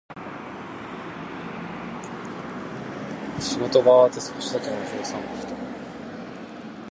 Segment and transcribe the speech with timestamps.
[3.39, 5.53] 仕事が終わって、少しだけ街を散歩した。